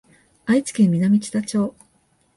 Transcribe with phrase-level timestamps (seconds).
[0.47, 1.75] 愛知県南知多町